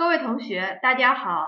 [0.00, 1.46] 各位同学，大家好，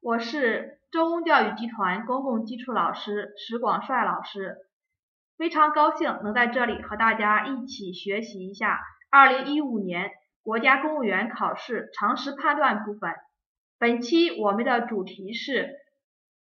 [0.00, 4.56] 我是中公教育集团公共基础老师石广帅老师，
[5.36, 10.10] 非常高兴能在这里和大家一起学习一下2015年
[10.42, 13.12] 国家公务员考试常识判断部分。
[13.78, 15.74] 本期我们的主题是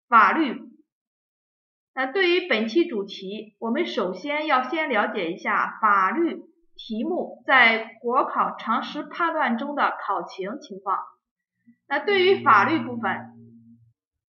[0.09, 0.57] 法律。
[1.93, 6.45] 那对于本期主题，我们首先要先了解一下法律
[6.77, 10.97] 题目在国考常识判断中的考情情况。
[11.91, 13.11] 那对于法律部分，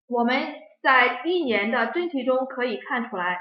[0.07, 0.35] 我们
[0.81, 3.39] 在历年的真题中可以看出来，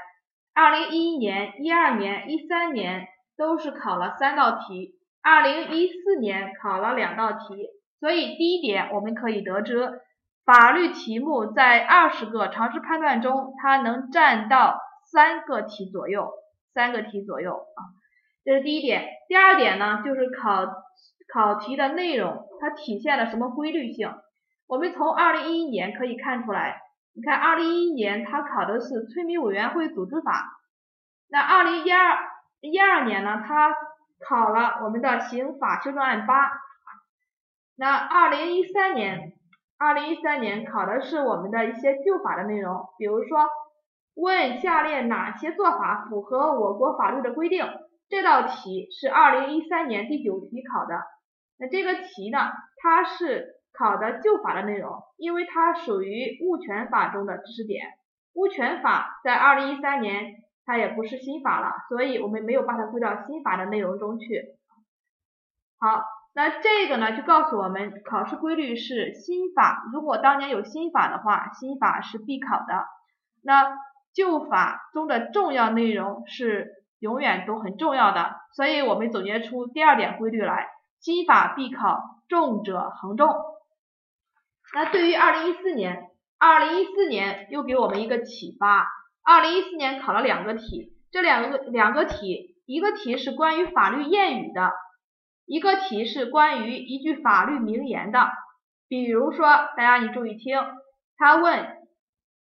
[0.53, 4.91] 二零一一年、一二年、一三年都是考了三道题，
[5.23, 7.67] 二零一四年考了两道题。
[7.99, 10.01] 所以第一点，我们可以得知，
[10.45, 14.79] 法律题目在二十个常识判断中，它能占到
[15.11, 16.31] 三个题左右，
[16.75, 17.81] 三个题左右啊，
[18.45, 19.03] 这是第一点。
[19.27, 20.67] 第二点呢，就是考。
[21.33, 24.13] 考题的内容它体现了什么规律性？
[24.67, 26.81] 我们从二零一一年可以看出来，
[27.13, 30.59] 你看二零一一年它考的是村民委员会组织法，
[31.29, 32.17] 那二零一二
[32.61, 33.75] 一二年呢，它
[34.27, 36.51] 考了我们的刑法修正案八，
[37.75, 39.33] 那二零一三年
[39.77, 43.47] 二零一三年考的是我们的一些旧法的内容，比如说
[44.15, 47.65] 问下列哪些做法符合我国法律的规定？
[48.09, 51.01] 这道题是二零一三年第九题考的。
[51.61, 52.39] 那这个题呢，
[52.77, 57.85] 它是考的旧法的内容，因为它属于物权法中的知识点。
[58.33, 64.55] 物权法在二零一三年它也不是新法了，所以我们没有把它归到新法的内容中去。
[65.77, 66.03] 好，
[66.33, 72.87] 那这个呢就告诉我们考试规律是新法，如果当年有新法的话，新法是必考的。
[73.43, 73.77] 那
[74.13, 80.69] 旧法中的重要内容是永远都很重要的，所以我们总结出第二点规律来。
[81.01, 83.27] 新法必考，重者恒重。
[84.75, 88.87] 那对于二零一四年，二零一四年又给我们一个启发。
[89.23, 94.73] 二零一四年考了两个题，这两个两个题，一个题是关于法律谚语的，
[95.47, 98.29] 一个题是关于一句法律名言的。
[98.87, 100.59] 比如说，大家你注意听，
[101.17, 101.65] 他问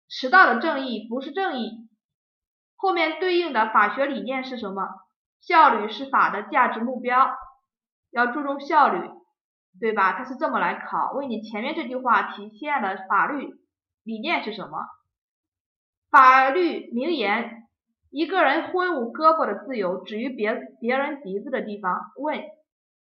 [0.10, 1.88] 迟到的正义不是正义，
[2.76, 4.84] 后面对应的法学理念是什么？
[5.40, 7.32] 效率是法的价值目标。
[8.12, 9.10] 要注重效率，
[9.80, 10.14] 对吧？
[10.14, 13.54] 他是这么来考，问你前面这句话体现的法律
[14.04, 14.80] 理念是什么？
[16.10, 17.68] 法律名言：
[18.10, 22.12] 一个人挥舞胳膊的自由，止于别别人鼻子的地方。
[22.18, 22.44] 问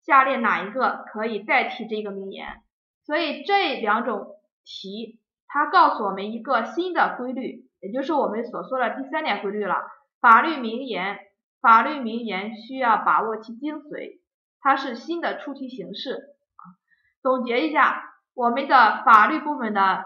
[0.04, 2.62] 下列哪一个可以代替这个名言？
[3.06, 4.28] 所以这两种
[4.64, 9.76] 题，它告诉我们一个新的规律，也就是我们所说的第三点规律了。
[10.22, 11.18] 法律名言，
[11.62, 14.20] 法律名言需要把握其精髓。
[14.62, 16.36] 它是新的出题形式。
[17.22, 20.06] 总结一下我们的法律部分的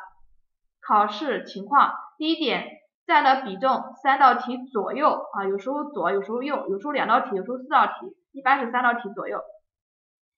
[0.81, 2.67] 考试情况：第一点，
[3.05, 9.41] 占的比重三道题左右啊，有时候左，有时候右，有时候两道题，有时候四道题，一般是三道题左右。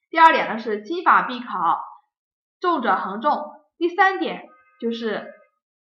[0.09, 1.81] 第二点呢是新法必考，
[2.59, 3.51] 重者恒重。
[3.77, 4.47] 第三点
[4.79, 5.33] 就是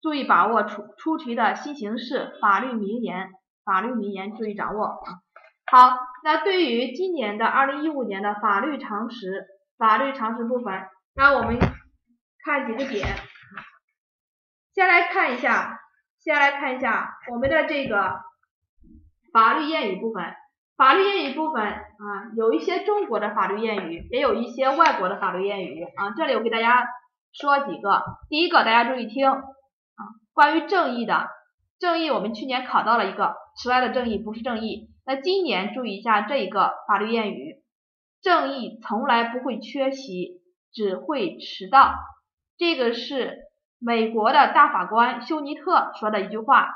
[0.00, 3.30] 注意把握出出题的新形式，法律名言，
[3.64, 5.00] 法律名言注意掌握。
[5.66, 9.44] 好，那对于今年的二零一五年的法律常识，
[9.76, 11.58] 法律常识部分，那我们
[12.44, 13.16] 看几个点。
[14.74, 15.80] 先来看一下，
[16.18, 18.20] 先来看一下我们的这个
[19.32, 20.34] 法律谚语部分。
[20.74, 26.14] 法律谚语部分啊，有一些中国的法律谚语，也有一些外国的法律谚语啊。
[26.16, 26.86] 这里我给大家
[27.32, 28.02] 说几个。
[28.28, 29.40] 第一个，大家注意听啊，
[30.32, 31.28] 关于正义的，
[31.78, 34.91] 正义我们去年考到了一个，迟来的正义不是正义。
[35.04, 37.62] 那今年注意一下这一个法律谚语：
[38.20, 40.40] 正义从来不会缺席，
[40.72, 41.94] 只会迟到。
[42.56, 43.38] 这个是
[43.78, 46.72] 美国的大法官休尼特说的一句话。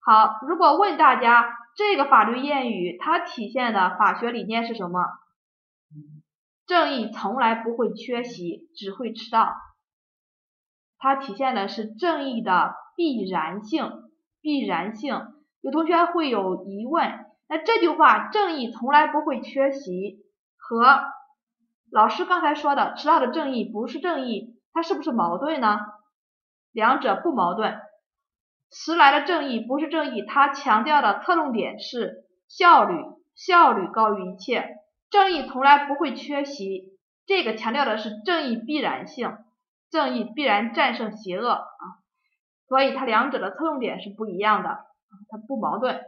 [0.00, 5.04] 好，如果问大家这个法律谚语它体现的法学理念是什么？
[6.66, 9.54] 正义从来不会缺席，只会迟到。
[10.98, 13.92] 它体现的是正义的必然性，
[14.40, 15.20] 必然性。
[15.60, 17.26] 有同学会有疑问。
[17.52, 20.24] 那这句话“正义从来不会缺席”
[20.56, 21.02] 和
[21.90, 25.80] 老师刚才说的“迟到的正义不是正义”，它是不是矛盾呢？
[26.72, 27.78] 两者不矛盾。
[28.70, 33.04] 迟来的正义不是正义，它强调的侧重点是效率，
[33.34, 34.76] 效率高于一切。
[35.10, 36.96] 正义从来不会缺席，
[37.26, 39.36] 这个强调的是正义必然性，
[39.90, 41.84] 正义必然战胜邪恶啊。
[42.66, 44.70] 所以它两者的侧重点是不一样的，
[45.28, 46.02] 它不矛盾。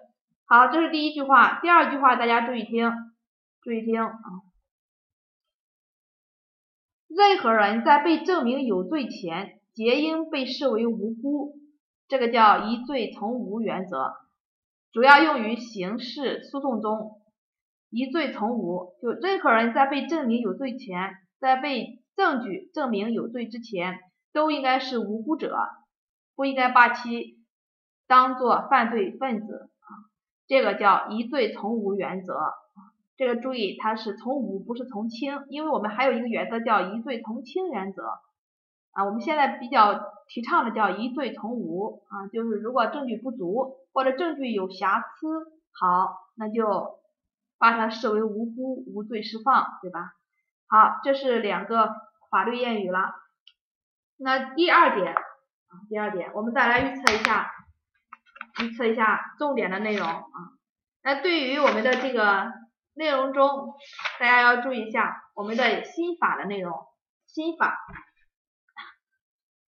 [0.46, 1.58] 好，这是第一句话。
[1.60, 2.92] 第二句话，大家注意听，
[3.62, 4.12] 注意听啊。
[7.08, 11.56] 任何人在被证明有罪前，皆应被视为无辜，
[12.08, 14.12] 这个叫疑罪从无原则，
[14.92, 17.22] 主要用于刑事诉讼中。
[17.88, 23.98] 疑罪从无，就任何人在被证明有罪前，在被证据证明有罪之前，
[24.32, 25.56] 都应该是无辜者，
[26.34, 27.38] 不应该把其
[28.06, 29.70] 当做犯罪分子，
[30.46, 32.54] 这个叫疑罪从无原则。
[33.16, 38.08] 这个注意，它是从无，不是从轻，因为我们还有一个原则叫疑罪从轻原则
[38.92, 39.04] 啊。
[39.04, 46.98] 我们现在比较提倡的叫疑罪从无啊，就是如果证据不足或者证据有瑕疵，好，那就
[47.56, 50.14] 把它视为无辜，无罪释放，对吧？
[50.66, 51.94] 好，这是两个
[52.30, 53.14] 法律谚语了。
[54.16, 57.48] 那第二点啊，第二点，我们再来预测一下，
[58.62, 60.24] 预测一下重点的内容啊。
[61.02, 62.52] 那对于我们的这个。
[62.96, 63.74] 内容中，
[64.20, 66.72] 大家要注意一下我们的新法的内容。
[67.26, 67.76] 新法，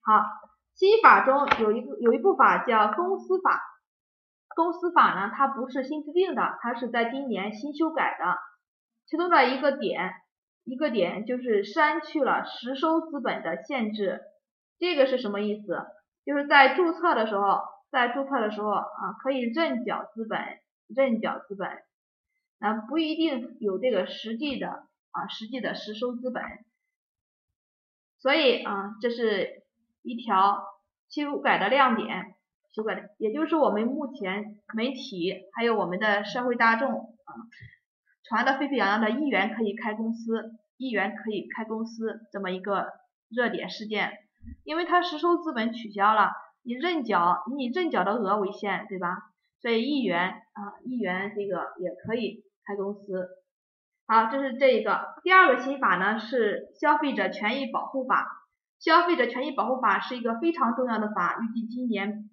[0.03, 0.23] 好，
[0.75, 3.63] 新法中有一个有一部法叫公司法。
[4.55, 8.37] 公司法呢，它不是新制定的，它是在今年新修改的。
[9.07, 10.13] 其中的一个点，
[10.65, 14.21] 一个点就是删去了实收资本的限制。
[14.79, 15.87] 这个是什么意思？
[16.27, 17.63] 就是在注册的时候，
[17.95, 20.39] 在注册的时候啊，可以认缴资本，
[20.89, 21.71] 认缴资本。
[22.61, 26.43] 啊，不一定有这个实际的啊，实际的实收资本，
[28.19, 29.65] 所以啊，这是
[30.03, 30.65] 一条
[31.11, 32.37] 修改的亮点，
[32.73, 36.91] 修改的，也就是我们目前媒体还有我们的社会大众
[37.25, 37.31] 啊，
[38.23, 42.89] 传的沸沸扬扬的一元可以开公司，一元可以开公司这么一个
[43.29, 44.13] 热点事件，
[44.63, 46.33] 因为它实收资本取消了，
[46.65, 49.17] 你认缴以你认缴的额为限，对吧？
[49.61, 52.43] 所以一元啊，一元这个也可以。
[52.67, 53.29] 开公司，
[54.07, 55.17] 好，这是这一个。
[55.23, 58.27] 第二个新法呢是消费者权益保护法。
[58.79, 62.31] 消费者权益保护法是一个非常重要的法，预计今年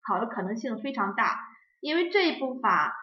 [0.00, 1.38] 考的可能性非常大，
[1.80, 2.94] 因为这一部法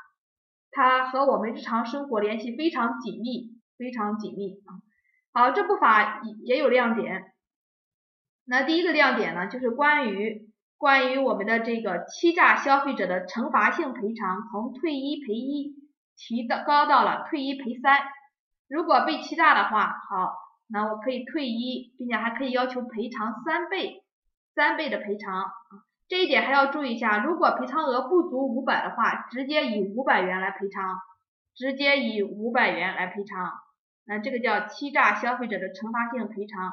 [0.72, 4.82] 它和我们日常生活联系非常紧密，非常紧密啊。
[5.34, 7.32] 好，这部法也也有亮点。
[8.46, 15.74] 那第一个亮点呢，就是关于关于我们的这个欺诈消费者的惩罚性赔偿，从退一赔一。
[16.18, 18.00] 提到高到了退一赔三，
[18.70, 20.34] 如果被欺诈的话，好，
[20.68, 24.02] 那我可以退一，并且还可以要求赔偿三倍，
[24.56, 25.52] 三倍的赔偿。
[26.08, 31.00] 这一点还要注意一下，如果赔偿额不足五百的话，直接以五百元来赔偿，
[31.54, 33.52] 直接以五百元来赔偿，
[34.06, 36.72] 那这个叫欺诈消费者的惩罚性赔偿，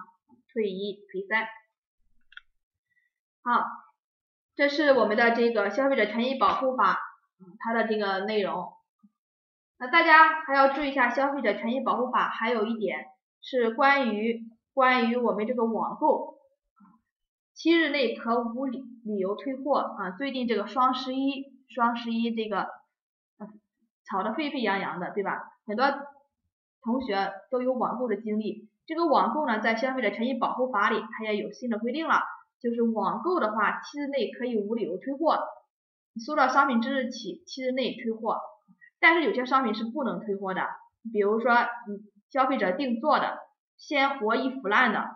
[0.53, 1.49] 退一赔三。
[3.43, 3.67] 好，
[4.55, 6.99] 这是我们的这个消费者权益保护法，
[7.59, 8.73] 它的这个内容。
[9.79, 13.07] 那大家还要注意一下《消费者权益保护法》，还有一点
[13.41, 14.43] 是关于
[14.75, 16.37] 关于我们这个网购，
[17.55, 20.11] 七日内可无理理由退货啊。
[20.13, 22.69] 最近这个双十一，双十一这个
[24.05, 25.43] 炒得沸沸扬扬的，对吧？
[25.67, 25.87] 很多
[26.83, 28.69] 同学都有网购的经历。
[28.87, 32.23] 这个网购呢，在《消费者权益保护法》里，它也有新的规定了，
[32.63, 35.41] 就是网购的话，七日内可以无理由退货，
[36.25, 38.41] 收到商品之日起七日内退货。
[39.01, 40.63] 但是有些商品是不能退货的，
[41.13, 43.39] 比如说嗯消费者定做的、
[43.77, 45.11] 鲜活易腐烂的，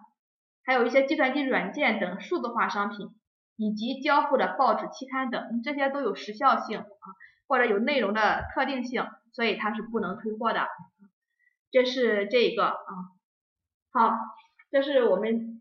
[0.64, 3.14] 还有一些计算机软件等数字化商品，
[3.56, 7.06] 以及交付的报纸、期刊等，这些都有时效性啊，
[7.46, 10.66] 或者有内容的特定性，所以它是不能退货的。
[11.70, 12.76] 这是这一个啊，
[13.92, 14.16] 好，
[14.72, 15.55] 这是我们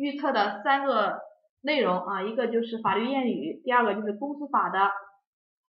[0.00, 1.20] 预测的三个
[1.60, 4.90] 内容啊，一个就是法律谚语，第二个就是公司法的。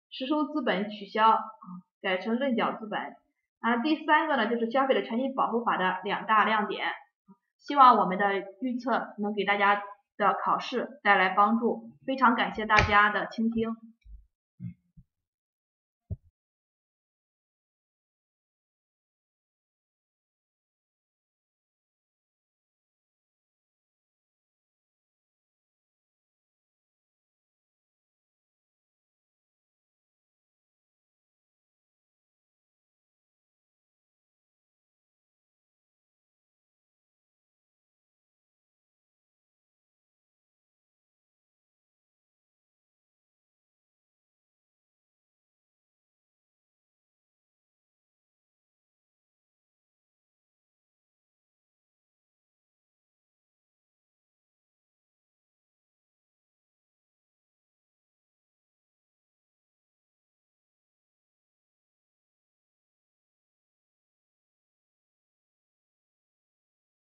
[0.10, 1.39] 实收资本取消啊，
[2.01, 3.00] 改成认缴资本
[3.60, 3.77] 啊。
[3.84, 6.88] 第三个呢，就是消费者权益保护法的两大亮点。
[7.60, 8.25] 希望我们的
[8.62, 9.82] 预测能给大家
[10.17, 11.91] 的考试带来帮助。
[12.05, 13.75] 非常感谢大家的倾听。